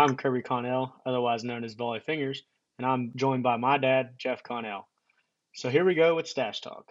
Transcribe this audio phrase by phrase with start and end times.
[0.00, 2.42] I'm Kirby Connell, otherwise known as Volley Fingers,
[2.78, 4.88] and I'm joined by my dad, Jeff Connell.
[5.52, 6.86] So here we go with Stache Talk.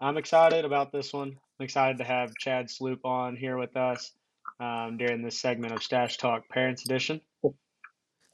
[0.00, 1.28] I'm excited about this one.
[1.28, 4.12] I'm excited to have Chad Sloop on here with us
[4.60, 7.20] um, during this segment of Stache Talk Parents Edition.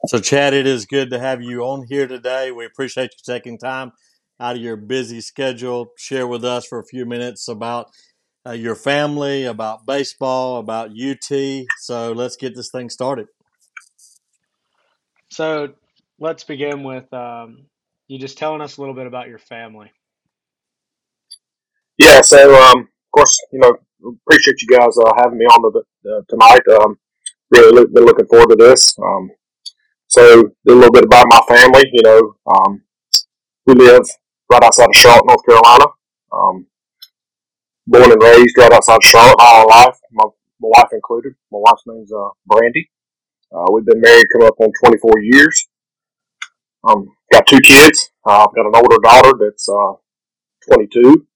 [0.07, 2.53] So, Chad, it is good to have you on here today.
[2.53, 3.91] We appreciate you taking time
[4.39, 7.91] out of your busy schedule, share with us for a few minutes about
[8.47, 11.65] uh, your family, about baseball, about UT.
[11.81, 13.27] So, let's get this thing started.
[15.35, 15.75] So,
[16.21, 17.67] let's begin with um,
[18.07, 19.91] you just telling us a little bit about your family.
[21.99, 23.75] Yeah, so um, of course, you know,
[24.25, 26.63] appreciate you guys uh, having me on the, uh, tonight.
[26.81, 26.99] Um,
[27.51, 28.97] really look, been looking forward to this.
[28.97, 29.31] Um,
[30.07, 31.83] so, a little bit about my family.
[31.93, 32.83] You know, um,
[33.67, 34.03] we live
[34.53, 35.87] right outside of Charlotte, North Carolina.
[36.33, 36.67] Um,
[37.89, 40.27] born and raised right outside of Charlotte all our life, my,
[40.61, 41.35] my wife included.
[41.51, 42.89] My wife's name's uh, Brandy.
[43.55, 45.69] Uh, we've been married coming up on 24 years.
[46.83, 48.11] Um, got two kids.
[48.27, 49.93] Uh, I've got an older daughter that's uh,
[50.73, 51.27] 22,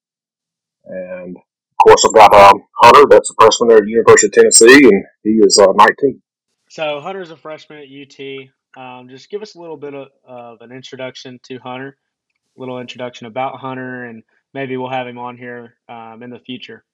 [0.87, 4.33] and of course I've got um, Hunter that's a freshman there at the University of
[4.33, 6.21] Tennessee, and he is uh, 19.
[6.71, 8.49] So Hunter's a freshman at UT.
[8.77, 11.97] Um, just give us a little bit of, of, an introduction to Hunter,
[12.57, 16.41] a little introduction about Hunter, and maybe we'll have him on here um, in the
[16.41, 16.85] future.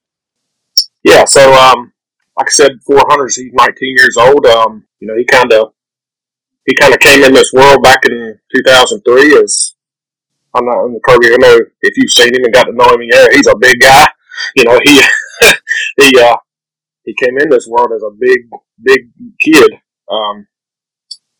[1.02, 1.93] Yeah, so um,
[2.36, 4.46] like I said before, Hunter's he's 19 years old.
[4.46, 5.72] Um, you know, he kind of
[6.66, 9.74] he kind of came in this world back in 2003 as
[10.54, 11.34] I'm not in the Kirby.
[11.34, 13.80] I know if you've seen him and got to know him, yeah, he's a big
[13.80, 14.06] guy.
[14.56, 15.00] You know, he
[16.00, 16.36] he uh,
[17.04, 18.38] he came in this world as a big
[18.82, 19.70] big kid.
[20.10, 20.48] Um,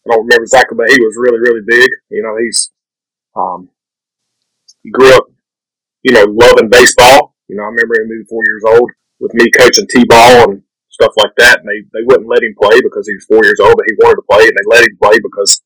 [0.06, 1.91] I don't remember exactly, but he was really really big.
[2.08, 2.70] You know, he's
[3.34, 3.69] um,
[4.84, 5.25] he grew up,
[6.05, 7.34] you know, loving baseball.
[7.48, 10.62] You know, I remember him being four years old with me coaching t-ball and
[10.95, 13.58] stuff like that, and they, they wouldn't let him play because he was four years
[13.58, 15.61] old, but he wanted to play, and they let him play because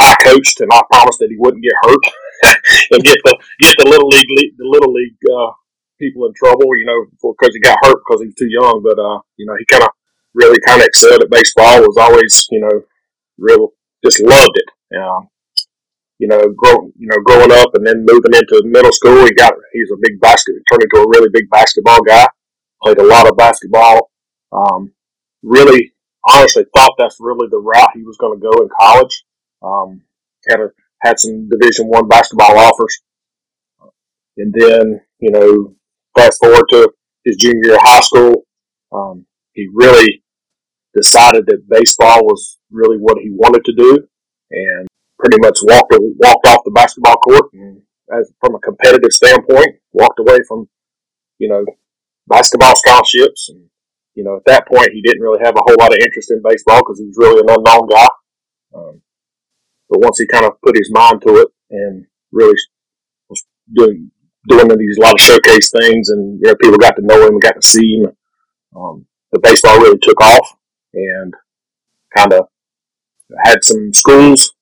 [0.00, 2.04] I coached and I promised that he wouldn't get hurt
[2.96, 5.52] and get the get the little league the little league uh,
[6.00, 8.80] people in trouble, you know, because he got hurt because he was too young.
[8.82, 9.92] But uh, you know, he kind of
[10.34, 11.84] really kind of excelled at baseball.
[11.84, 12.82] Was always you know
[13.38, 14.68] real just loved it.
[14.96, 15.28] Um,
[16.18, 19.54] you know, grow, you know, growing up and then moving into middle school, he got
[19.72, 22.26] he was a big basket, turned into a really big basketball guy
[22.82, 24.10] played a lot of basketball.
[24.52, 24.92] Um,
[25.42, 25.92] really,
[26.28, 29.24] honestly, thought that's really the route he was going to go in college.
[29.62, 30.02] Um,
[30.48, 30.72] kind of
[31.02, 33.00] had some Division One basketball offers,
[34.36, 35.74] and then you know,
[36.16, 36.92] fast forward to
[37.24, 38.44] his junior year of high school,
[38.92, 40.22] um, he really
[40.94, 44.06] decided that baseball was really what he wanted to do,
[44.50, 44.88] and
[45.18, 47.82] pretty much walked walked off the basketball court and
[48.12, 50.68] as from a competitive standpoint, walked away from
[51.38, 51.64] you know
[52.26, 53.48] basketball scholarships.
[53.48, 53.66] And,
[54.14, 56.42] you know, at that point, he didn't really have a whole lot of interest in
[56.42, 58.08] baseball because he was really an unknown guy.
[58.74, 59.02] Um,
[59.88, 62.54] but once he kind of put his mind to it and really
[63.28, 63.44] was
[63.74, 64.10] doing
[64.48, 67.34] doing these a lot of showcase things, and you know, people got to know him,
[67.34, 68.12] and got to see him.
[68.74, 70.56] Um, the baseball really took off,
[70.94, 71.34] and
[72.16, 72.48] kind of
[73.44, 74.54] had some schools,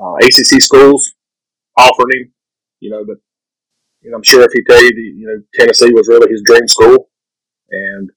[0.00, 1.14] uh, ACC schools,
[1.76, 2.32] offered him,
[2.80, 3.16] you know, but
[4.04, 7.08] and I'm sure if he tell you, you know, Tennessee was really his dream school,
[7.70, 8.10] and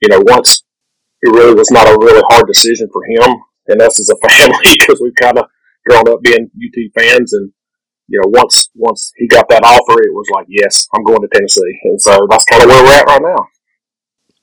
[0.00, 0.64] you know, once
[1.22, 3.36] it really was not a really hard decision for him
[3.68, 5.44] and us as a family because we've kind of
[5.86, 7.52] grown up being UT fans, and
[8.08, 11.28] you know, once once he got that offer, it was like, yes, I'm going to
[11.32, 13.46] Tennessee, and so that's kind of where we're at right now.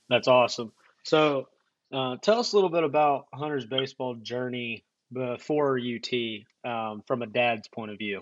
[0.10, 0.72] That's awesome.
[1.04, 1.48] So,
[1.94, 7.28] uh, tell us a little bit about Hunter's baseball journey before UT um, from a
[7.28, 8.22] dad's point of view.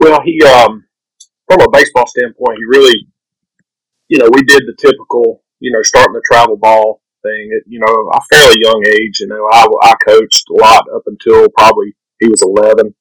[0.00, 0.84] Well, he, um,
[1.48, 3.06] from a baseball standpoint, he really,
[4.08, 7.80] you know, we did the typical, you know, starting the travel ball thing at, you
[7.80, 9.20] know, a fairly young age.
[9.20, 12.94] You know, I, I coached a lot up until probably he was 11.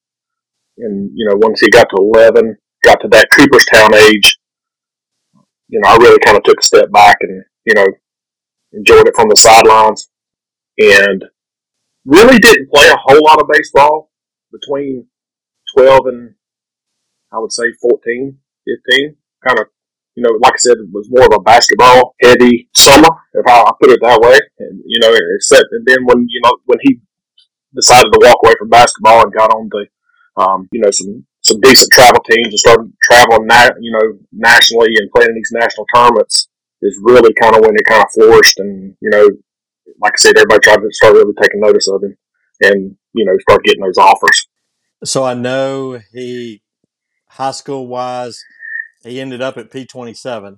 [0.77, 4.37] And, you know, once he got to 11, got to that Cooperstown age,
[5.67, 7.87] you know, I really kind of took a step back and, you know,
[8.73, 10.09] enjoyed it from the sidelines
[10.77, 11.25] and
[12.05, 14.11] really didn't play a whole lot of baseball
[14.51, 15.07] between
[15.77, 16.35] 12 and
[17.35, 19.15] I would say 14, 15.
[19.45, 19.67] Kind of,
[20.15, 23.69] you know, like I said, it was more of a basketball heavy summer, if I,
[23.81, 24.39] put it that way.
[24.59, 27.01] And, you know, except, and then when, you know, when he
[27.75, 29.85] decided to walk away from basketball and got on to,
[30.41, 34.95] um, you know, some, some decent travel teams and started traveling, na- you know, nationally
[34.95, 36.47] and playing in these national tournaments
[36.81, 38.59] is really kind of when it kind of flourished.
[38.59, 39.27] And, you know,
[40.01, 42.17] like I said, everybody tried to start really taking notice of him
[42.61, 44.47] and, you know, start getting those offers.
[45.03, 46.61] So I know he
[47.35, 48.43] high school wise,
[49.03, 50.57] he ended up at P27.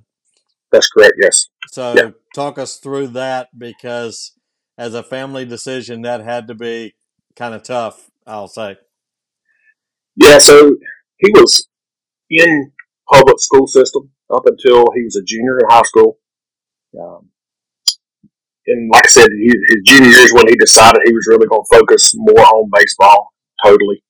[0.71, 1.47] That's correct, yes.
[1.71, 2.12] So yeah.
[2.35, 4.33] talk us through that because
[4.77, 6.95] as a family decision, that had to be
[7.35, 8.09] kind of tough.
[8.25, 8.77] I'll say.
[10.18, 10.75] Yeah, so
[11.18, 11.68] he was
[12.29, 12.71] in
[13.12, 16.19] public school system up until he was a junior in high school.
[17.00, 17.30] Um,
[18.65, 21.62] and like I said, he, his junior years when he decided he was really going
[21.62, 23.30] to focus more on baseball
[23.63, 24.03] totally.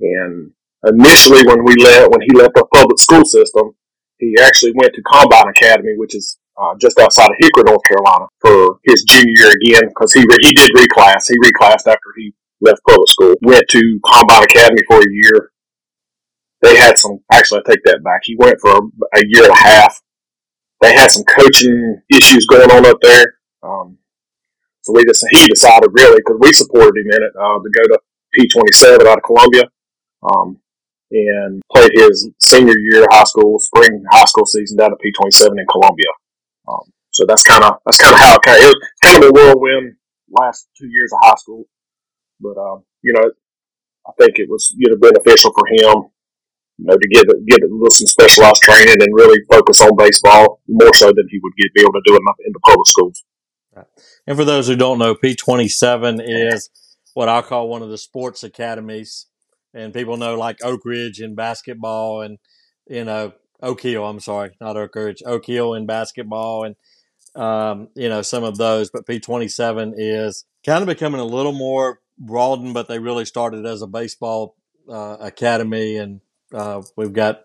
[0.00, 0.52] And
[0.86, 3.72] initially, when we left, when he left the public school system,
[4.18, 8.26] he actually went to Combine Academy, which is uh, just outside of Hickory, North Carolina,
[8.40, 11.28] for his junior year again because he he did reclass.
[11.28, 13.34] He reclassed after he left public school.
[13.42, 15.50] Went to Combine Academy for a year.
[16.62, 17.20] They had some.
[17.30, 18.22] Actually, I take that back.
[18.24, 20.00] He went for a year and a half.
[20.80, 23.38] They had some coaching issues going on up there.
[23.62, 23.98] Um,
[24.82, 27.82] so we just he decided really because we supported him in it uh, to go
[27.84, 28.00] to
[28.36, 29.64] P27 out of Columbia.
[30.22, 30.58] Um,
[31.10, 35.66] and played his senior year high school, spring high school season down at P27 in
[35.70, 36.12] Columbia.
[36.68, 39.32] Um, so that's kind of that's kind of how it kind of, kind of a
[39.32, 39.96] whirlwind
[40.30, 41.64] last two years of high school.
[42.40, 43.30] But um, you know,
[44.06, 46.10] I think it was you know beneficial for him,
[46.78, 50.60] you know, to get get a little some specialized training and really focus on baseball
[50.68, 53.24] more so than he would get be able to do it in the public schools.
[54.26, 56.68] And for those who don't know, P27 is
[57.14, 59.26] what I call one of the sports academies
[59.78, 62.38] and people know like Oak Ridge in basketball and
[62.88, 63.32] you know
[63.62, 64.04] Oak Hill.
[64.04, 66.76] I'm sorry, not Oak Ridge, Oak Hill in basketball and
[67.34, 68.90] um, you know some of those.
[68.90, 73.82] But P27 is kind of becoming a little more broadened, but they really started as
[73.82, 74.56] a baseball
[74.88, 76.20] uh, academy, and
[76.52, 77.42] uh, we've got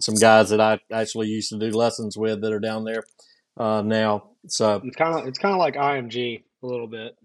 [0.00, 3.04] some guys that I actually used to do lessons with that are down there
[3.56, 4.30] uh, now.
[4.48, 7.16] So it's kind of it's kind of like IMG a little bit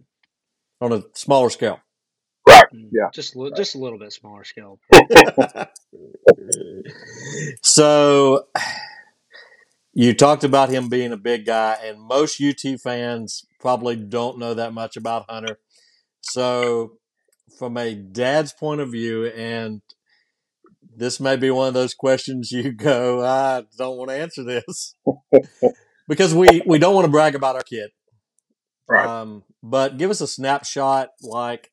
[0.80, 1.82] on a smaller scale.
[2.50, 2.66] Right.
[2.74, 2.90] Mm.
[2.92, 3.10] Yeah.
[3.14, 3.56] Just right.
[3.56, 4.80] just a little bit smaller scale.
[7.62, 8.48] so
[9.94, 14.54] you talked about him being a big guy, and most UT fans probably don't know
[14.56, 15.60] that much about Hunter.
[16.22, 16.98] So,
[17.58, 19.82] from a dad's point of view, and
[20.96, 24.96] this may be one of those questions you go, I don't want to answer this
[26.08, 27.92] because we we don't want to brag about our kid.
[28.88, 29.06] Right.
[29.06, 31.70] Um, but give us a snapshot, like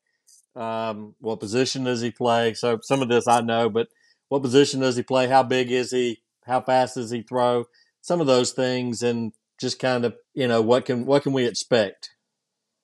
[0.56, 2.54] um, what position does he play?
[2.54, 3.88] So some of this I know, but
[4.28, 5.26] what position does he play?
[5.26, 6.22] How big is he?
[6.44, 7.66] How fast does he throw?
[8.00, 11.46] Some of those things, and just kind of you know what can what can we
[11.46, 12.10] expect?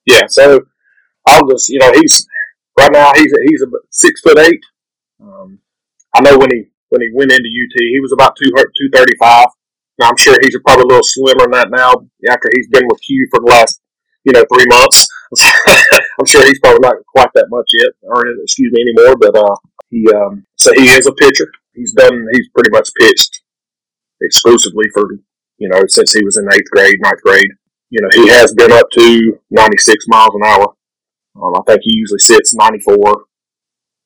[0.05, 0.61] Yeah, so
[1.25, 2.27] I'll just you know he's
[2.79, 4.61] right now he's he's a six foot eight.
[5.21, 5.59] Um,
[6.15, 9.15] I know when he when he went into UT he was about two two thirty
[9.19, 9.47] five.
[9.99, 11.93] Now I'm sure he's probably a little slimmer than that now
[12.29, 13.79] after he's been with Q for the last
[14.23, 15.07] you know three months.
[16.19, 19.15] I'm sure he's probably not quite that much yet, or excuse me anymore.
[19.19, 19.55] But uh,
[19.89, 21.51] he um, so he is a pitcher.
[21.73, 22.25] He's done.
[22.33, 23.41] He's pretty much pitched
[24.21, 25.19] exclusively for
[25.57, 27.51] you know since he was in eighth grade, ninth grade.
[27.89, 30.75] You know he has been up to 96 miles an hour.
[31.35, 33.25] Um, I think he usually sits 94.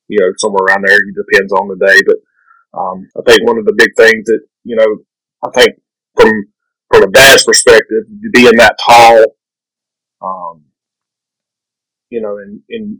[0.08, 0.96] You know somewhere around there.
[0.96, 2.16] It depends on the day, but
[2.78, 4.86] um, I think one of the big things that you know
[5.44, 5.80] I think
[6.16, 6.30] from
[6.90, 9.37] from a dad's perspective, being that tall
[10.22, 10.64] um,
[12.10, 12.98] you know, and, and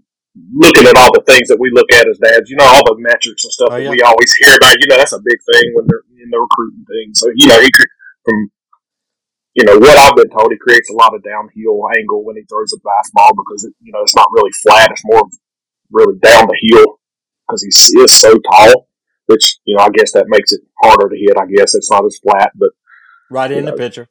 [0.54, 2.96] looking at all the things that we look at as dads, you know, all the
[2.98, 3.90] metrics and stuff oh, yeah.
[3.90, 6.38] that we always hear about, you know, that's a big thing when they're in the
[6.38, 7.14] recruiting thing.
[7.14, 7.70] So, you know, he
[8.24, 8.50] from,
[9.54, 12.44] you know, what I've been told, he creates a lot of downhill angle when he
[12.46, 14.92] throws a fastball because, it, you know, it's not really flat.
[14.92, 15.26] It's more
[15.90, 17.00] really down the hill
[17.46, 18.88] because he is so tall,
[19.26, 21.36] which, you know, I guess that makes it harder to hit.
[21.36, 22.70] I guess it's not as flat, but.
[23.30, 24.08] Right in know, the pitcher.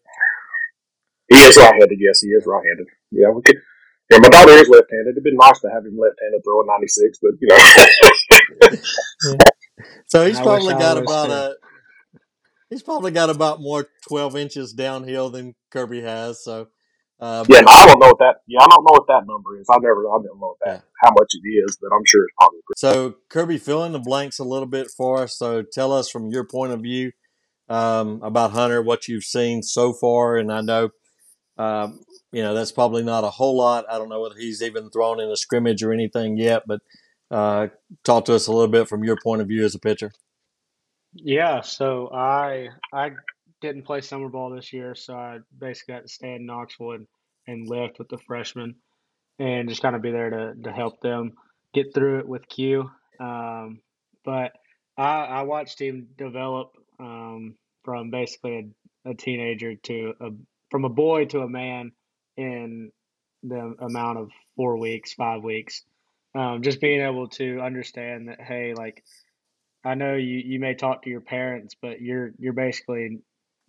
[1.29, 1.97] He is right-handed.
[1.99, 2.87] Yes, he is right-handed.
[3.11, 3.57] Yeah, we could.
[4.09, 5.11] Yeah, my daughter is left-handed.
[5.11, 7.47] It'd been nice to have him left-handed throwing 96, but you
[9.29, 9.35] know.
[10.07, 11.55] so he's I probably got about a.
[12.69, 16.43] He's probably got about more 12 inches downhill than Kirby has.
[16.43, 16.67] So.
[17.19, 18.41] Uh, yeah, no, I don't know what that.
[18.45, 19.65] Yeah, I don't know what that number is.
[19.71, 20.79] I never, I don't know that yeah.
[21.01, 22.59] how much it is, but I'm sure it's probably.
[22.67, 25.35] Pretty so Kirby, fill in the blanks a little bit for us.
[25.35, 27.13] So tell us from your point of view
[27.69, 30.91] um, about Hunter, what you've seen so far, and I know
[31.57, 33.85] um, you know, that's probably not a whole lot.
[33.89, 36.81] I don't know whether he's even thrown in a scrimmage or anything yet, but
[37.31, 37.67] uh,
[38.03, 40.11] talk to us a little bit from your point of view as a pitcher.
[41.13, 43.11] Yeah, so I I
[43.61, 47.07] didn't play summer ball this year, so I basically got to stay in Knoxville and,
[47.47, 48.75] and lift with the freshmen
[49.39, 51.33] and just kind of be there to, to help them
[51.73, 52.89] get through it with Q.
[53.19, 53.79] Um,
[54.25, 54.51] but
[54.97, 58.73] I, I watched him develop um, from basically
[59.05, 60.29] a, a teenager to a
[60.69, 61.91] from a boy to a man
[62.37, 62.91] in
[63.43, 65.83] the amount of four weeks, five weeks.
[66.35, 69.03] Um, just being able to understand that, hey, like
[69.83, 73.19] I know you, you may talk to your parents, but you're you're basically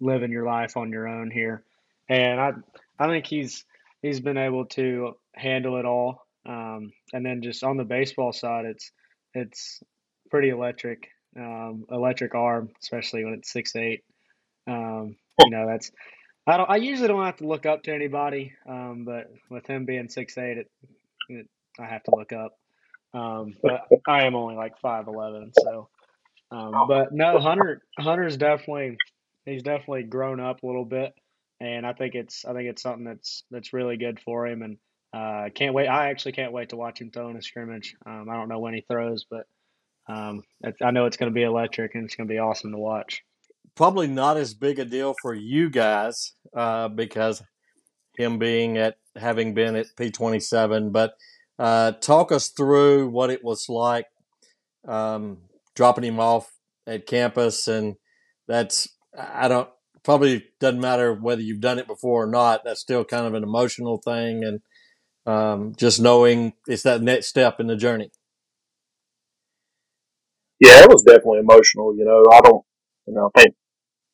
[0.00, 1.64] living your life on your own here.
[2.08, 2.52] And I
[2.98, 3.64] I think he's
[4.02, 6.26] he's been able to handle it all.
[6.46, 8.90] Um, and then just on the baseball side, it's
[9.34, 9.82] it's
[10.30, 14.02] pretty electric, um, electric arm, especially when it's six eight.
[14.66, 15.90] Um, you know, that's
[16.48, 16.70] I don't.
[16.70, 20.38] I usually don't have to look up to anybody, um, but with him being six
[20.38, 20.70] eight, it,
[21.28, 21.46] it,
[21.78, 22.56] I have to look up.
[23.12, 25.88] Um, but I am only like five eleven, so.
[26.50, 28.96] Um, but no, Hunter Hunter's definitely
[29.44, 31.12] he's definitely grown up a little bit,
[31.60, 34.78] and I think it's I think it's something that's that's really good for him, and
[35.12, 35.88] uh, can't wait.
[35.88, 37.94] I actually can't wait to watch him throw in a scrimmage.
[38.06, 39.46] Um, I don't know when he throws, but
[40.08, 40.44] um,
[40.82, 43.22] I know it's going to be electric and it's going to be awesome to watch
[43.78, 47.42] probably not as big a deal for you guys uh, because
[48.18, 50.90] him being at having been at P27.
[50.92, 51.14] But
[51.60, 54.06] uh, talk us through what it was like
[54.88, 55.38] um,
[55.76, 56.50] dropping him off
[56.88, 57.94] at campus, and
[58.48, 59.68] that's I don't
[60.02, 62.62] probably doesn't matter whether you've done it before or not.
[62.64, 64.60] That's still kind of an emotional thing, and
[65.24, 68.10] um, just knowing it's that next step in the journey.
[70.58, 71.94] Yeah, it was definitely emotional.
[71.96, 72.64] You know, I don't,
[73.06, 73.54] you know, I think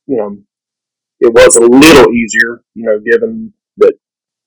[0.06, 0.38] you know,
[1.20, 3.94] it was a little easier, you know, given that,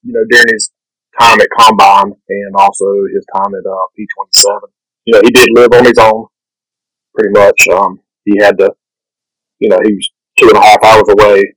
[0.04, 0.72] you know, during his
[1.20, 4.70] time at Combine and also his time at uh, P27,
[5.06, 6.26] you know, he did live on his own
[7.16, 7.68] pretty much.
[7.74, 8.72] Um, he had to,
[9.60, 11.56] you know, he was two and a half hours away.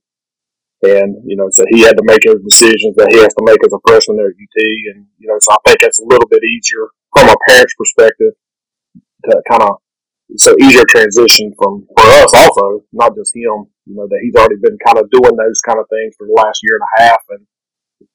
[0.83, 3.63] And, you know, so he had to make his decisions that he has to make
[3.63, 4.57] as a freshman there at UT.
[4.95, 8.33] And, you know, so I think that's a little bit easier from a parent's perspective
[9.29, 9.77] to kind of
[10.37, 13.67] so easier transition from for us also, not just him.
[13.91, 16.39] You know that he's already been kind of doing those kind of things for the
[16.39, 17.43] last year and a half, and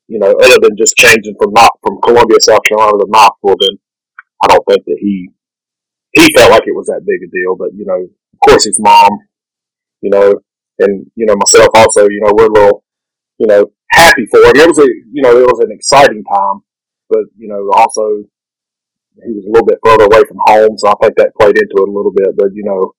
[0.09, 3.77] you know, other than just changing from not from Columbia, South Carolina to Knoxville, then
[4.43, 5.29] I don't think that he
[6.17, 7.57] he felt like it was that big a deal.
[7.61, 9.11] But you know, of course, his mom,
[10.01, 10.33] you know,
[10.81, 12.85] and you know myself also, you know, we're a little,
[13.39, 14.57] you know, happy for him.
[14.57, 16.65] It was a you know, it was an exciting time,
[17.11, 18.25] but you know, also
[19.25, 21.77] he was a little bit further away from home, so I think that played into
[21.77, 22.33] it a little bit.
[22.37, 22.93] But you know,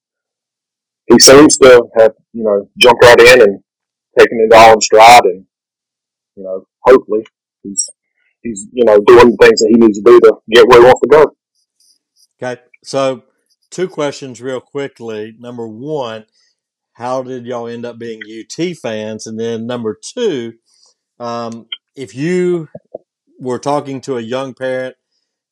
[1.07, 3.59] he seems to have you know jumped right in and
[4.17, 5.45] taken it all in stride, and
[6.35, 7.25] you know, hopefully
[7.63, 7.89] he's
[8.41, 10.85] he's you know doing the things that he needs to do to get where he
[10.85, 11.35] wants to go.
[12.41, 13.23] Okay, so
[13.71, 15.35] two questions real quickly.
[15.39, 16.25] Number one,
[16.93, 19.27] how did y'all end up being UT fans?
[19.27, 20.53] And then number two,
[21.19, 22.69] um, if you
[23.39, 24.95] were talking to a young parent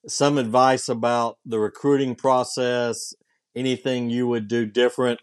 [0.08, 3.14] some advice about the recruiting process,
[3.56, 5.20] anything you would do different,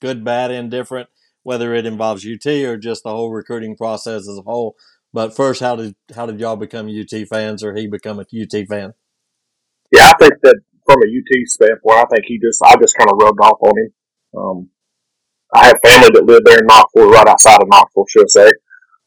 [0.00, 1.08] good, bad, indifferent,
[1.42, 4.76] whether it involves UT or just the whole recruiting process as a whole.
[5.12, 8.66] But first, how did how did y'all become UT fans, or he become a UT
[8.68, 8.92] fan?
[9.92, 13.10] Yeah, I think that from a UT standpoint, I think he just I just kind
[13.10, 13.92] of rubbed off on him.
[14.36, 14.68] Um,
[15.54, 18.50] I have family that lived there in Knoxville, right outside of Knoxville, should I say,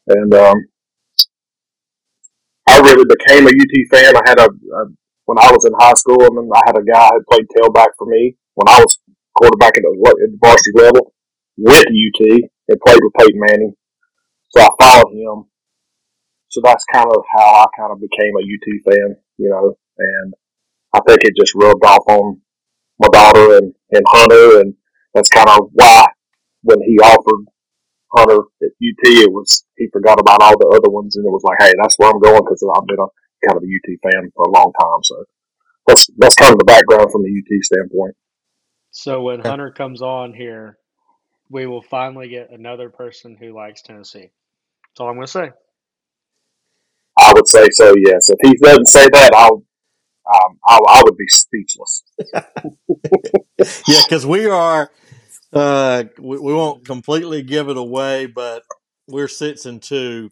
[0.08, 0.55] and um,
[2.67, 4.15] I really became a UT fan.
[4.15, 4.86] I had a, a
[5.25, 7.93] when I was in high school, and then I had a guy who played tailback
[7.98, 8.98] for me when I was
[9.39, 11.13] quarterback at the, varsity level.
[11.58, 12.22] with UT
[12.67, 13.74] and played with Peyton Manning,
[14.50, 15.46] so I followed him.
[16.50, 19.77] So that's kind of how I kind of became a UT fan, you know.
[19.98, 20.34] And
[20.93, 22.41] I think it just rubbed off on
[23.00, 24.74] my daughter and, and Hunter, and
[25.13, 26.08] that's kind of why
[26.63, 27.46] when he offered
[28.12, 31.43] Hunter at UT, it was he forgot about all the other ones, and it was
[31.43, 33.10] like, hey, that's where I'm going because I've been a
[33.48, 35.01] kind of a UT fan for a long time.
[35.03, 35.25] So
[35.88, 38.15] that's that's kind of the background from the UT standpoint.
[38.91, 39.50] So when okay.
[39.50, 40.77] Hunter comes on here,
[41.50, 44.29] we will finally get another person who likes Tennessee.
[44.29, 45.51] That's all I'm going to say.
[47.17, 47.93] I would say so.
[48.05, 48.29] Yes.
[48.29, 49.63] If he doesn't say that, I'll.
[50.31, 52.03] Um, I, I would be speechless.
[53.88, 54.91] yeah, because we are.
[55.51, 58.62] Uh, we, we won't completely give it away, but
[59.08, 60.29] we're six and two.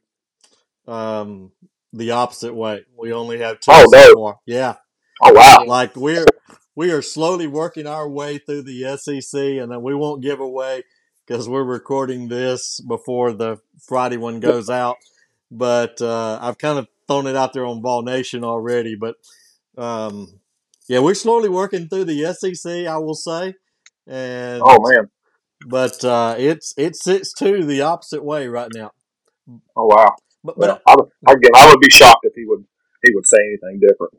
[0.87, 1.51] Um,
[1.93, 2.85] the opposite way.
[2.95, 4.39] We only have two oh, so far.
[4.45, 4.75] Yeah.
[5.23, 5.63] Oh wow!
[5.65, 6.25] Like we're
[6.77, 10.83] we are slowly working our way through the SEC, and then we won't give away
[11.25, 14.97] because we're recording this before the Friday one goes out.
[15.49, 18.95] But uh, I've kind of thrown it out there on Vol Nation already.
[18.95, 19.15] But
[19.75, 20.39] um,
[20.87, 22.85] yeah, we're slowly working through the SEC.
[22.85, 23.55] I will say.
[24.05, 25.09] And oh man!
[25.65, 28.91] But uh, it's it sits to the opposite way right now.
[29.75, 30.15] Oh wow!
[30.43, 30.93] But, but I,
[31.27, 32.65] again, I would be shocked if he would
[33.03, 34.13] he would say anything different.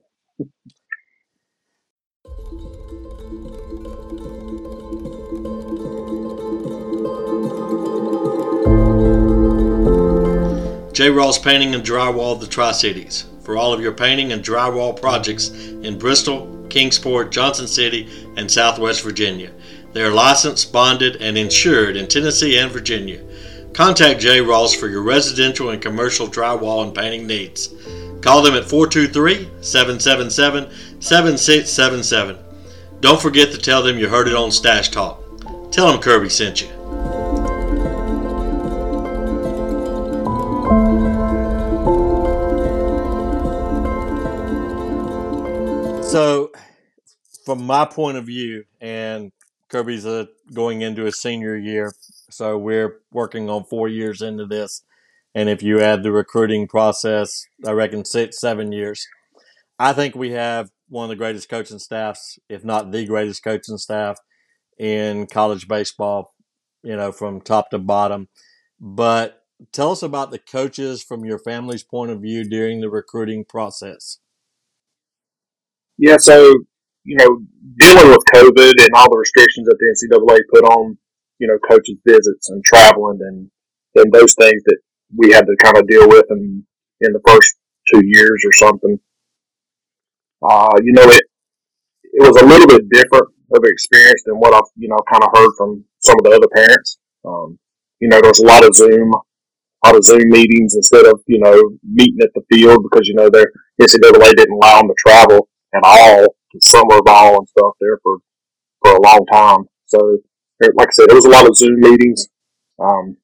[10.99, 11.11] J.
[11.11, 15.00] Ross Painting and Drywall of the Tri Cities for all of your painting and drywall
[15.00, 19.52] projects in Bristol, Kingsport, Johnson City, and Southwest Virginia.
[19.92, 23.23] They are licensed, bonded, and insured in Tennessee and Virginia.
[23.73, 24.40] Contact J.
[24.40, 27.68] Ross for your residential and commercial drywall and painting needs.
[28.21, 30.68] Call them at 423 777
[31.08, 32.36] 7677.
[33.00, 35.18] Don't forget to tell them you heard it on Stache Talk.
[35.72, 36.68] Tell them Kirby sent you.
[46.04, 46.50] So,
[47.46, 49.32] from my point of view, and
[49.70, 51.94] Kirby's uh, going into his senior year,
[52.28, 54.82] so we're working on four years into this.
[55.34, 59.06] And if you add the recruiting process, I reckon six, seven years.
[59.78, 63.78] I think we have one of the greatest coaching staffs, if not the greatest coaching
[63.78, 64.18] staff
[64.78, 66.35] in college baseball,
[66.83, 68.28] you know, from top to bottom.
[68.80, 69.42] But
[69.73, 74.18] tell us about the coaches from your family's point of view during the recruiting process.
[75.99, 76.54] Yeah, so
[77.04, 77.40] you know,
[77.76, 80.99] dealing with COVID and all the restrictions that the NCAA put on,
[81.38, 83.50] you know, coaches' visits and traveling and
[83.95, 84.78] and those things that
[85.16, 86.64] we had to kind of deal with in
[87.00, 87.57] in the first
[87.92, 88.99] two years or something.
[90.42, 91.23] Uh, you know, it
[92.04, 95.23] it was a little bit different of an experience than what I've you know kind
[95.23, 96.99] of heard from some of the other parents.
[97.25, 97.59] Um,
[98.00, 101.21] you know, there was a lot of Zoom, a lot of Zoom meetings instead of
[101.26, 103.47] you know meeting at the field because you know the
[103.80, 108.18] NCAA didn't allow them to travel at all to summer ball and stuff there for
[108.83, 109.64] for a long time.
[109.87, 110.18] So,
[110.61, 112.28] like I said, there was a lot of Zoom meetings
[112.78, 113.16] um,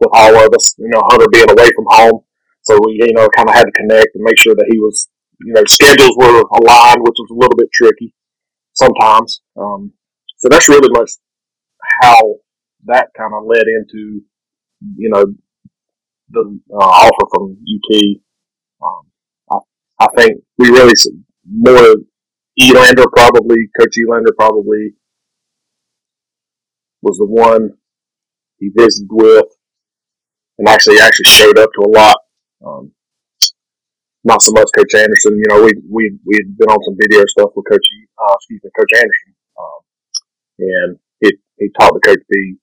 [0.00, 0.74] with all of us.
[0.78, 2.20] You know, Hunter being away from home,
[2.62, 5.08] so we you know kind of had to connect and make sure that he was
[5.40, 8.14] you know schedules were aligned, which was a little bit tricky
[8.74, 9.40] sometimes.
[9.56, 9.92] Um,
[10.38, 11.12] so that's really much
[12.02, 12.36] how
[12.84, 14.20] that kind of led into
[14.96, 15.24] you know
[16.30, 18.16] the uh, offer from UT.
[18.82, 19.06] Um,
[19.50, 20.94] I, I think we really
[21.48, 21.94] more
[22.58, 24.94] Elander probably, Coach Elander probably
[27.02, 27.70] was the one
[28.58, 29.44] he visited with
[30.58, 32.16] and actually actually showed up to a lot.
[32.66, 32.92] Um,
[34.26, 35.38] not so much Coach Anderson.
[35.38, 37.86] You know, we we we had been on some video stuff with Coach
[38.18, 39.80] uh, excuse me, Coach Anderson, um,
[40.58, 42.56] and he he talked to Coach V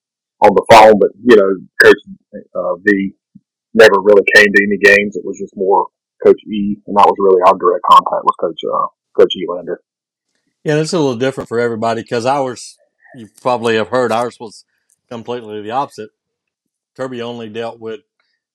[0.43, 1.49] on the phone, but you know,
[1.81, 1.97] Coach
[2.35, 3.15] uh, V
[3.73, 5.15] never really came to any games.
[5.15, 5.87] It was just more
[6.23, 9.77] Coach E, and that was really our direct contact with Coach uh, Coach Elander.
[10.65, 12.77] Yeah, it's a little different for everybody because ours,
[13.15, 14.65] you probably have heard, ours was
[15.09, 16.09] completely the opposite.
[16.95, 18.01] Kirby only dealt with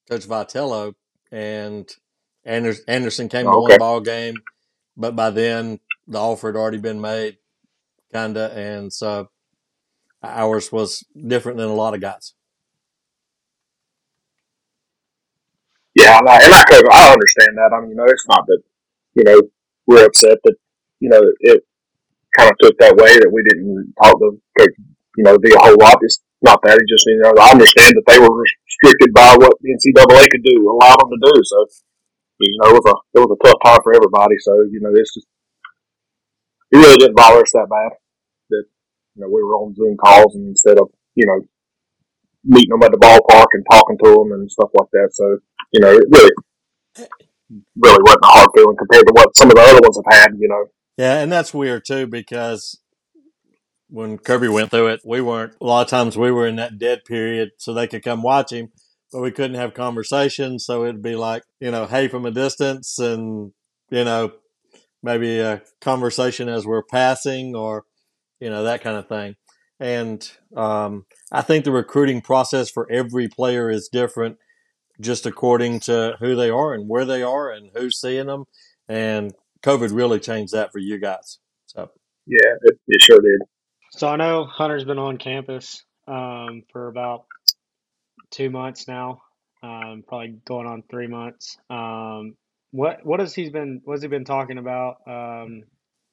[0.08, 0.94] Coach Vitello,
[1.32, 1.88] and
[2.44, 3.72] Anderson came to okay.
[3.72, 4.34] one ball game,
[4.96, 7.38] but by then the offer had already been made,
[8.12, 9.28] kinda, and so
[10.22, 12.34] ours was different than a lot of guys.
[15.94, 17.72] Yeah, and I, and I, I understand that.
[17.76, 18.62] I mean, you know, it's not that
[19.14, 19.42] you know
[19.86, 20.54] we're upset that
[21.00, 21.64] you know it
[22.36, 24.74] kind of took that way that we didn't talk to coach,
[25.16, 25.98] you know, the whole lot.
[26.02, 26.78] It's not that.
[26.78, 30.44] It just, you know, I understand that they were restricted by what the NCAA could
[30.44, 31.34] do, allow them to do.
[31.42, 31.66] So,
[32.40, 34.36] you know, it was a, it was a tough time for everybody.
[34.38, 35.26] So, you know, this just,
[36.70, 37.96] it really didn't bother us that bad
[38.50, 38.64] that,
[39.14, 41.46] you know, we were on Zoom calls and instead of, you know,
[42.44, 45.10] meeting them at the ballpark and talking to them and stuff like that.
[45.12, 45.38] So,
[45.72, 46.30] you know, it really,
[47.76, 50.32] really wasn't a hard feeling compared to what some of the other ones have had,
[50.38, 50.66] you know.
[50.96, 52.80] Yeah, and that's weird too because
[53.88, 55.54] when Kirby went through it, we weren't.
[55.60, 58.52] A lot of times we were in that dead period, so they could come watch
[58.52, 58.70] him,
[59.12, 60.64] but we couldn't have conversations.
[60.64, 63.52] So it'd be like you know, hey from a distance, and
[63.90, 64.32] you know,
[65.02, 67.84] maybe a conversation as we're passing, or
[68.40, 69.36] you know, that kind of thing.
[69.80, 74.38] And um, I think the recruiting process for every player is different,
[75.00, 78.44] just according to who they are and where they are and who's seeing them.
[78.88, 81.38] And COVID really changed that for you guys.
[81.66, 81.90] So
[82.26, 83.46] yeah, it, it sure did.
[83.92, 87.26] So I know Hunter's been on campus um, for about
[88.30, 89.22] two months now,
[89.62, 91.58] um, probably going on three months.
[91.70, 92.34] Um,
[92.70, 94.96] what what has he been what has he been talking about?
[95.06, 95.64] Um,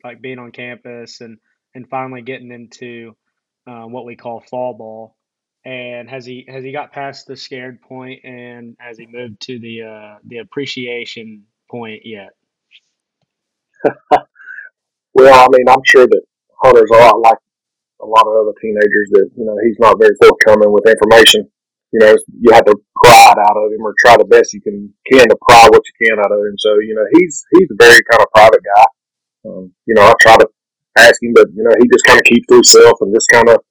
[0.03, 1.37] like being on campus and
[1.73, 3.15] and finally getting into
[3.67, 5.15] uh, what we call fall ball.
[5.65, 9.59] And has he has he got past the scared point and has he moved to
[9.59, 12.29] the uh, the appreciation point yet?
[15.13, 16.21] well, I mean, I'm sure that
[16.61, 17.37] Hunter's a lot like
[18.01, 21.49] a lot of other teenagers that, you know, he's not very forthcoming with information.
[21.95, 22.11] You know,
[22.43, 25.31] you have to pry it out of him or try the best you can can
[25.31, 26.59] to pry what you can out of him.
[26.59, 28.87] So, you know, he's he's a very kind of private guy.
[29.47, 30.47] Um, you know, I try to
[30.99, 33.47] ask him, but you know, he just kind of keeps to himself and just kind
[33.47, 33.63] of.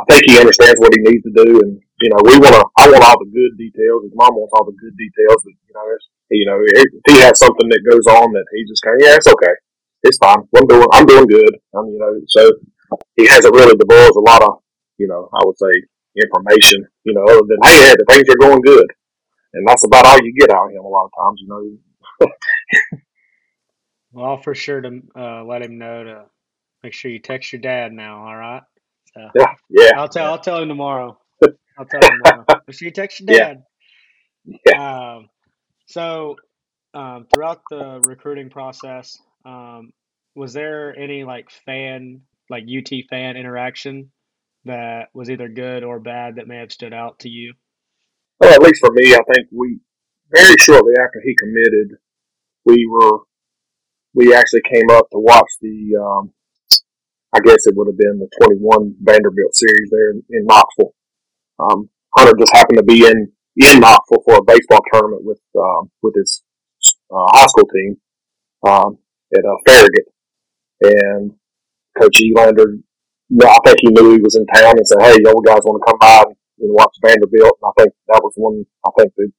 [0.00, 2.64] I think he understands what he needs to do, and you know, we want to.
[2.74, 4.02] I want all the good details.
[4.02, 5.86] His mom wants all the good details, but you know,
[6.32, 9.14] you know, if he has something that goes on that he just kind of, yeah,
[9.14, 9.54] it's okay,
[10.02, 10.42] it's fine.
[10.56, 11.54] I'm doing, I'm doing good.
[11.76, 12.50] I'm, you know, so
[13.14, 14.64] he hasn't really divulged a lot of,
[14.98, 15.70] you know, I would say
[16.16, 18.86] information, you know, other than hey, the things are going good,
[19.54, 22.28] and that's about all you get out of him a lot of times, you know.
[24.12, 26.24] Well, I'll for sure to uh, let him know to
[26.82, 28.26] make sure you text your dad now.
[28.26, 28.62] All right.
[29.14, 31.18] So yeah, yeah, I'll tell I'll tell him tomorrow.
[31.78, 32.44] I'll tell him tomorrow.
[32.66, 33.62] Make sure you text your yeah, dad.
[34.66, 35.14] yeah.
[35.16, 35.28] Um,
[35.86, 36.36] so
[36.94, 39.92] um, throughout the recruiting process, um,
[40.34, 42.20] was there any like fan
[42.50, 44.10] like UT fan interaction
[44.64, 47.54] that was either good or bad that may have stood out to you?
[48.40, 49.80] Well, at least for me, I think we
[50.30, 51.98] very shortly after he committed,
[52.64, 53.20] we were
[54.14, 56.32] we actually came up to watch the um,
[57.34, 60.94] I guess it would have been the 21 Vanderbilt series there in, in Knoxville.
[61.58, 65.90] Um, Hunter just happened to be in in Knoxville for a baseball tournament with um,
[66.02, 66.42] with his
[67.10, 67.96] uh, high school team
[68.66, 68.98] um,
[69.36, 70.06] at uh, Farragut,
[70.82, 71.32] and
[71.98, 72.78] Coach Elander,
[73.32, 75.80] no, I think he knew he was in town and said, "Hey, y'all guys want
[75.80, 78.64] to come by and you know, watch Vanderbilt?" And I think that was one.
[78.84, 79.32] I think the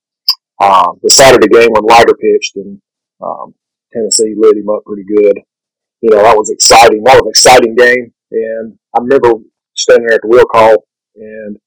[0.59, 2.81] uh, the Saturday game when Leiter pitched and
[3.21, 3.53] um,
[3.93, 5.37] Tennessee lit him up pretty good.
[6.01, 7.03] You know, that was exciting.
[7.03, 9.39] That was an exciting game, and I remember
[9.75, 11.57] standing there at the wheel call and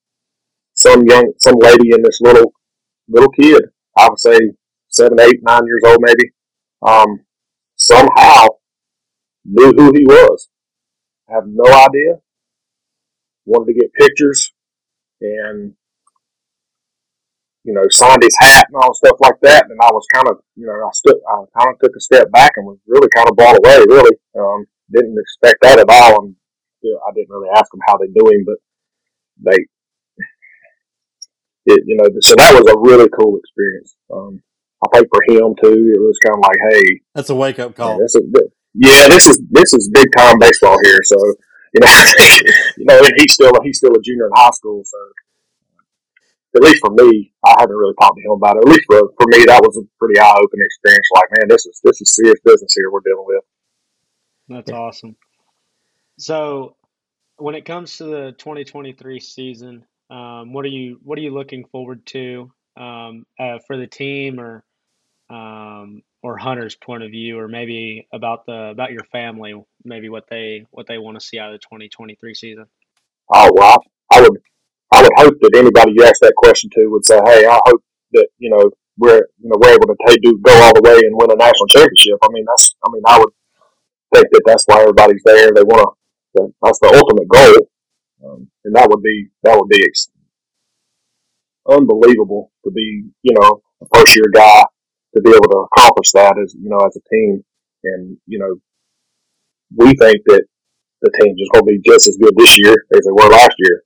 [0.75, 2.53] some young, some lady and this little,
[3.09, 3.63] little kid,
[3.97, 4.39] I would say
[4.89, 6.31] seven, eight, nine years old maybe,
[6.87, 7.21] um,
[7.77, 8.47] somehow
[9.45, 10.49] knew who he was.
[11.29, 12.21] I have no idea.
[13.45, 14.53] Wanted to get pictures
[15.21, 15.75] and,
[17.65, 19.67] you know, signed his hat and all stuff like that.
[19.71, 22.31] And I was kind of, you know, I stood, I kind of took a step
[22.33, 24.17] back and was really kind of blown away, really.
[24.39, 26.25] Um, didn't expect that at all.
[26.25, 26.37] And
[26.83, 28.57] you know, I didn't really ask them how they him, but
[29.43, 29.57] they,
[31.67, 33.97] it, you know, so that was a really cool experience.
[34.13, 34.43] Um,
[34.85, 37.75] I think for him too, it was kind of like, hey, That's a wake up
[37.75, 37.99] call.
[38.15, 38.15] is
[38.79, 40.99] yeah, this is this is big time baseball here.
[41.05, 41.17] So
[41.75, 42.05] you know,
[42.77, 44.83] you know, he's still he's still a junior in high school.
[44.85, 44.99] So
[46.57, 48.65] at least for me, I haven't really talked to him about it.
[48.67, 51.09] At least for for me, that was a pretty eye opening experience.
[51.15, 53.45] Like, man, this is this is serious business here we're dealing with.
[54.49, 55.17] That's awesome.
[56.19, 56.77] So
[57.37, 61.67] when it comes to the 2023 season, um, what are you what are you looking
[61.67, 64.65] forward to um, uh, for the team or
[65.31, 70.29] um, or Hunter's point of view, or maybe about the about your family, maybe what
[70.29, 72.67] they what they want to see out of the 2023 season?
[73.33, 74.39] Oh well, I, I would
[74.93, 77.83] I would hope that anybody you ask that question to would say, hey, I hope
[78.13, 80.99] that you know we're you know we're able to take, do go all the way
[80.99, 82.19] and win a national championship.
[82.23, 83.33] I mean that's I mean I would
[84.15, 85.53] think that that's why everybody's there.
[85.53, 87.69] They want to that's the ultimate goal,
[88.25, 90.11] um, and that would be that would be ex-
[91.69, 94.65] unbelievable to be you know a first year guy
[95.17, 97.45] to be able to accomplish that as you know as a team,
[97.85, 98.61] and you know
[99.75, 100.45] we think that
[101.03, 103.55] the team's just going to be just as good this year as they were last
[103.59, 103.83] year.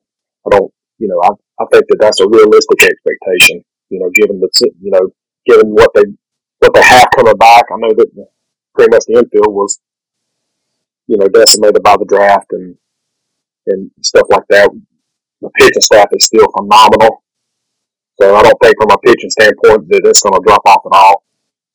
[0.47, 1.31] I don't, you know, I,
[1.63, 3.65] I think that that's a realistic expectation.
[3.89, 4.49] You know, given the,
[4.81, 5.11] you know,
[5.47, 6.03] given what they
[6.59, 7.65] what they have coming back.
[7.73, 8.09] I know that
[8.75, 9.81] pretty much the infield was,
[11.07, 12.77] you know, decimated by the draft and
[13.67, 14.71] and stuff like that.
[15.41, 17.23] The pitching staff is still phenomenal.
[18.21, 20.97] So I don't think from a pitching standpoint that it's going to drop off at
[20.97, 21.25] all.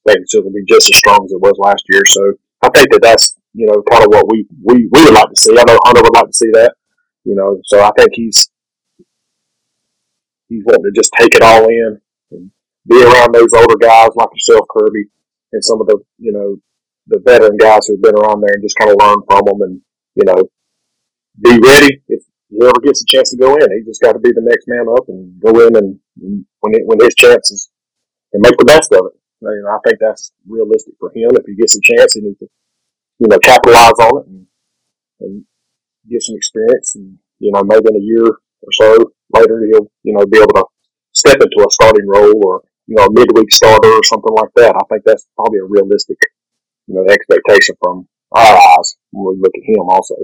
[0.06, 2.06] I think it's going to be just as strong as it was last year.
[2.06, 2.22] So
[2.62, 5.36] I think that that's you know kind of what we we we would like to
[5.36, 5.58] see.
[5.58, 6.76] I know Hunter would like to see that.
[7.24, 8.52] You know, so I think he's
[10.50, 11.98] he's wanting to just take it all in
[12.32, 12.52] and
[12.88, 15.10] be around those older guys like yourself, Kirby,
[15.54, 16.58] and some of the you know
[17.08, 19.82] the veteran guys who've been around there and just kind of learn from them and
[20.14, 20.46] you know
[21.42, 23.68] be ready if he ever gets a chance to go in.
[23.74, 26.74] He just got to be the next man up and go in and, and when
[26.74, 27.70] it, when his chances
[28.34, 29.20] and make the best of it.
[29.42, 31.30] You know, I think that's realistic for him.
[31.36, 32.48] If he gets a chance, he needs to
[33.20, 34.48] you know capitalize on it and,
[35.22, 35.46] and
[36.10, 40.14] get some experience and you know maybe in a year or so later he'll you
[40.14, 40.66] know be able to
[41.14, 44.76] step into a starting role or you know a midweek starter or something like that.
[44.76, 46.18] I think that's probably a realistic
[46.88, 50.16] you know expectation from our eyes when we look at him also.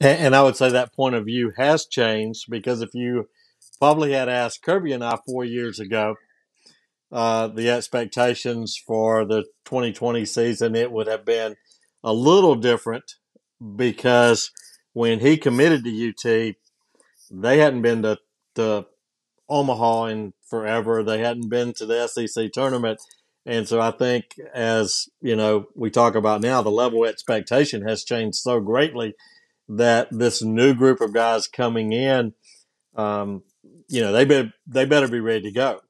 [0.00, 3.28] And, and I would say that point of view has changed because if you
[3.78, 6.16] probably had asked Kirby and I four years ago,
[7.12, 11.56] uh, the expectations for the 2020 season, it would have been
[12.02, 13.04] a little different
[13.76, 14.50] because
[14.92, 16.54] when he committed to UT,
[17.30, 18.18] they hadn't been to,
[18.56, 18.86] to
[19.48, 21.02] Omaha in forever.
[21.02, 23.00] They hadn't been to the SEC tournament.
[23.46, 27.86] And so I think as, you know, we talk about now, the level of expectation
[27.86, 29.14] has changed so greatly
[29.68, 32.32] that this new group of guys coming in,
[32.96, 33.42] um,
[33.94, 35.80] you know, they better, they better be ready to go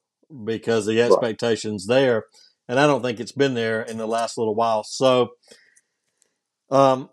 [0.45, 1.07] because the Right.
[1.07, 2.25] expectations there,
[2.69, 4.85] and I don't think it's been there in the last little while.
[4.85, 5.31] So,
[6.71, 7.09] um,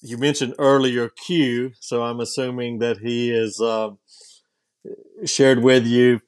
[0.00, 3.90] you mentioned earlier Q, so I'm assuming that he is uh,
[5.24, 6.20] shared with you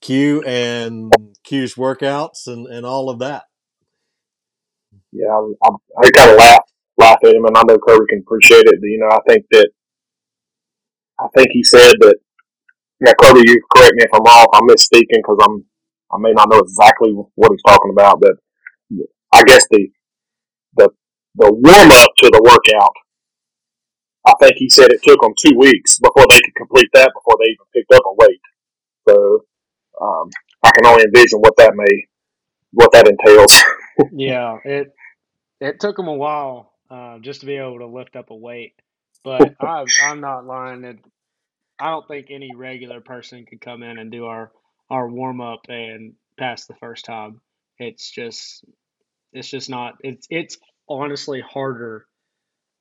[0.00, 1.12] Q and
[1.44, 3.44] Q's workouts and, and all of that.
[5.12, 5.70] Yeah, I, I,
[6.02, 6.64] I kind of laugh
[6.98, 8.80] laugh at him, and I know Kirby can appreciate it.
[8.80, 9.70] But, you know, I think that
[11.20, 12.16] I think he said that.
[13.00, 14.48] Now, Kirby, you correct me if I'm wrong.
[14.54, 15.64] I'm misspeaking because I'm
[16.12, 18.32] I may not know exactly what he's talking about, but
[19.34, 19.88] I guess the
[20.76, 20.90] the
[21.36, 22.94] the warm up to the workout.
[24.26, 27.36] I think he said it took them two weeks before they could complete that before
[27.40, 28.42] they even picked up a weight.
[29.08, 29.44] So
[30.02, 30.30] um,
[30.64, 32.06] I can only envision what that may
[32.72, 33.62] what that entails.
[34.10, 34.94] Yeah, it
[35.60, 38.74] it took them a while uh, just to be able to lift up a weight,
[39.24, 40.84] but I I'm not lying.
[40.84, 40.98] It,
[41.80, 44.52] I don't think any regular person could come in and do our
[44.90, 47.40] our warm up and pass the first time.
[47.78, 48.64] It's just
[49.32, 52.06] it's just not it's it's honestly harder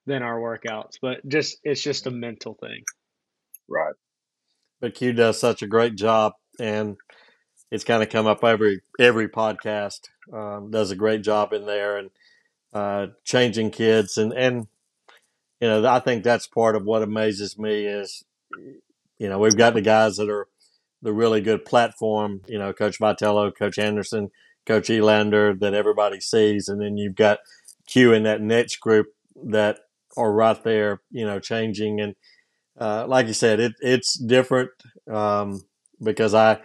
[0.06, 2.84] than our workouts, but just it's just a mental thing.
[3.70, 3.94] right.
[4.82, 6.98] But Q does such a great job, and
[7.70, 10.10] it's kind of come up every every podcast.
[10.34, 12.10] Um, does a great job in there and
[12.74, 14.68] uh, changing kids, and and
[15.62, 18.24] you know I think that's part of what amazes me is
[19.20, 20.48] you know we've got the guys that are
[21.02, 22.42] the really good platform.
[22.48, 24.32] You know, Coach Vitello, Coach Anderson,
[24.66, 27.40] Coach Elander that everybody sees, and then you've got
[27.88, 29.08] Q in that niche group
[29.46, 29.80] that
[30.18, 31.02] are right there.
[31.12, 32.16] You know, changing and
[32.80, 34.72] uh, like you said, it it's different
[35.12, 35.62] um,
[36.02, 36.60] because I,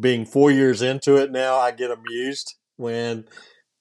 [0.00, 3.24] being four years into it now, I get amused when,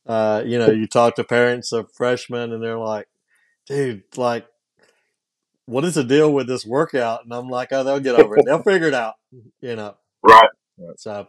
[0.05, 3.07] uh, you know, you talk to parents of freshmen and they're like,
[3.67, 4.45] "Dude, like,
[5.65, 8.45] what is the deal with this workout?" And I'm like, "Oh, they'll get over it.
[8.45, 9.15] They'll figure it out."
[9.61, 9.95] You know.
[10.23, 10.49] Right.
[10.97, 11.27] So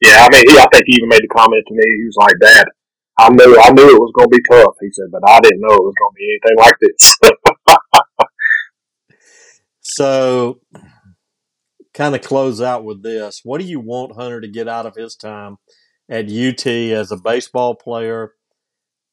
[0.00, 1.82] Yeah, I mean, he, I think he even made the comment to me.
[1.84, 2.66] He was like, "Dad,
[3.18, 5.60] I knew, I knew it was going to be tough." He said, "But I didn't
[5.60, 7.16] know it was going to be anything like this."
[9.80, 10.60] so
[11.94, 13.40] kind of close out with this.
[13.44, 15.58] What do you want Hunter to get out of his time
[16.08, 18.32] at UT as a baseball player,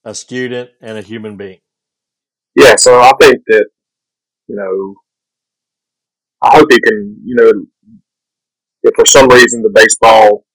[0.03, 1.59] a student, and a human being?
[2.55, 3.67] yeah, so I think that
[4.49, 4.95] you know,
[6.41, 7.51] I hope he can, you know,
[8.81, 10.45] if for some reason the baseball,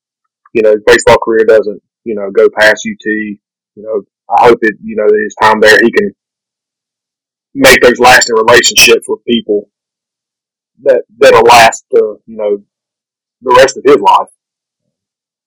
[0.53, 3.39] you know, baseball career doesn't, you know, go past UT, you
[3.77, 6.11] know, I hope that you know his time there he can
[7.55, 9.69] make those lasting relationships with people
[10.83, 12.59] that that'll last, uh, you know,
[13.43, 14.29] the rest of his life.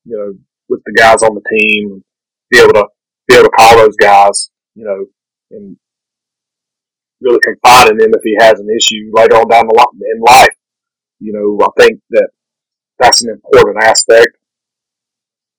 [0.05, 0.33] You know,
[0.69, 2.03] with the guys on the team,
[2.49, 2.85] be able to
[3.27, 5.05] be able to call those guys, you know,
[5.51, 5.75] and
[7.21, 10.21] really confide in him if he has an issue later on down the line in
[10.21, 10.55] life.
[11.19, 12.29] You know, I think that
[12.99, 14.37] that's an important aspect,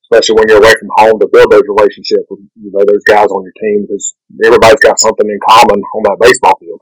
[0.05, 3.29] especially when you're away from home to build those relationships with you know those guys
[3.31, 6.81] on your team because everybody's got something in common on that baseball field.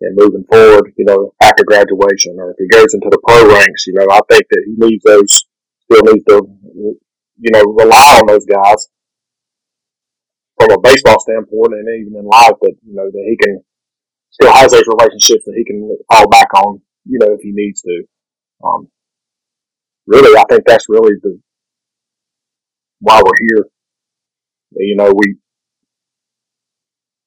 [0.00, 3.86] And moving forward, you know, after graduation or if he goes into the pro ranks,
[3.86, 5.46] you know, I think that he needs those,
[5.84, 6.42] still needs to,
[7.38, 8.88] you know, rely on those guys
[10.58, 13.62] from a baseball standpoint and even in life that, you know, that he can
[14.30, 17.82] still has those relationships that he can fall back on, you know, if he needs
[17.82, 18.04] to.
[18.64, 18.88] Um,
[20.06, 21.38] really, I think that's really the,
[23.00, 23.66] why we're here.
[24.76, 25.36] You know, we,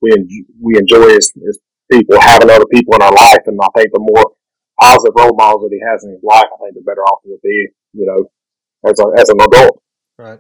[0.01, 1.59] we, en- we enjoy as, as
[1.91, 3.43] people having other people in our life.
[3.45, 4.33] And I think the more
[4.79, 7.37] positive role models that he has in his life, I think the better off he'll
[7.43, 8.29] be, you know,
[8.89, 9.81] as a, as an adult.
[10.17, 10.39] Right.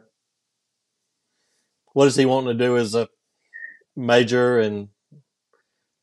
[1.95, 3.07] What is he wanting to do as a
[3.95, 4.89] major and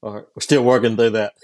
[0.01, 1.35] or we're still working through that?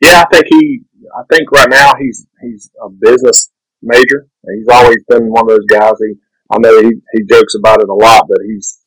[0.00, 0.80] Yeah, I think he.
[1.14, 3.50] I think right now he's he's a business
[3.82, 4.28] major.
[4.48, 5.92] He's always been one of those guys.
[6.00, 6.14] He,
[6.50, 8.78] I know he he jokes about it a lot, but he's.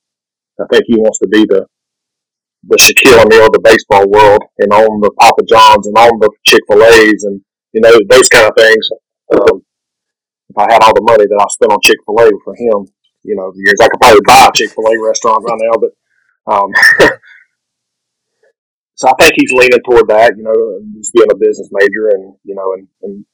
[0.60, 1.68] I think he wants to be the
[2.64, 6.32] the Shaquille O'Neal of the baseball world, and own the Papa Johns and own the
[6.48, 7.42] Chick Fil A's, and
[7.74, 8.90] you know those kind of things.
[9.34, 9.62] Um,
[10.50, 12.90] if I had all the money that I spent on Chick Fil A for him,
[13.24, 15.76] you know, the years I could probably buy a Chick Fil A restaurant right now,
[15.80, 15.92] but.
[16.48, 16.72] Um,
[18.96, 20.56] so I think he's leaning toward that, you know,
[20.98, 23.26] just being a business major and, you know, and, and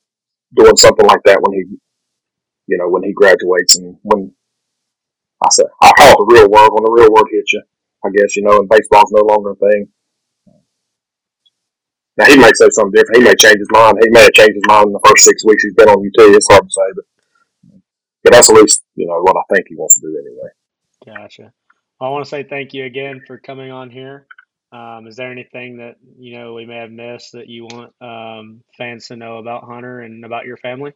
[0.56, 1.64] doing something like that when he,
[2.68, 4.34] you know, when he graduates and when
[5.44, 7.64] I say, I call it the real world, when the real world hits you,
[8.06, 9.88] I guess, you know, and baseball's no longer a thing.
[12.18, 13.18] Now he may say something different.
[13.18, 13.98] He may change his mind.
[14.02, 16.36] He may have changed his mind in the first six weeks he's been on UT.
[16.36, 17.06] It's hard to say, but,
[18.24, 20.50] but that's at least, you know, what I think he wants to do anyway.
[21.06, 21.52] Gotcha.
[22.02, 24.28] I want to say thank you again for coming on here.
[24.72, 28.62] Um, is there anything that you know we may have missed that you want um,
[28.78, 30.92] fans to know about Hunter and about your family?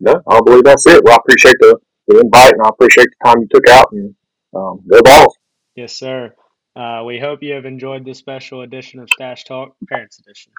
[0.00, 1.02] No, I believe that's it.
[1.04, 4.14] Well, I appreciate the, the invite and I appreciate the time you took out and
[4.54, 5.36] um, go Vols.
[5.76, 6.34] Yes, sir.
[6.76, 10.52] Uh, we hope you have enjoyed this special edition of Stache Talk Parents Edition.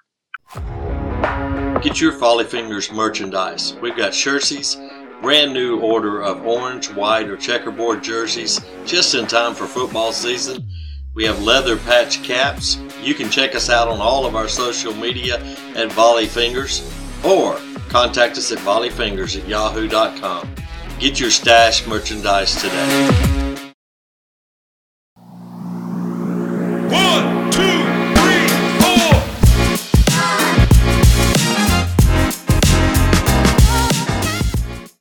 [1.82, 3.74] Get your Volley Fingers merchandise.
[3.82, 4.78] We've got shirtsies,
[5.22, 10.66] brand new order of orange, white, or checkerboard jerseys just in time for football season.
[11.16, 12.78] We have leather patch caps.
[13.02, 15.42] You can check us out on all of our social media
[15.76, 16.90] at Volley Fingers
[17.26, 20.50] or contact us at volleyfingers at yahoo.com.
[21.00, 23.25] Get your Stache merchandise today.